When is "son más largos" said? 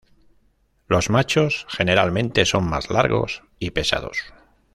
2.45-3.43